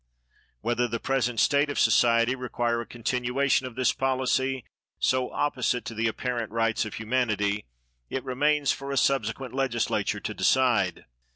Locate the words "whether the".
0.61-0.99